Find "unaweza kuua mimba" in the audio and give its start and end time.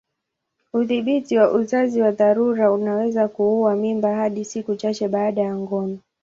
2.71-4.15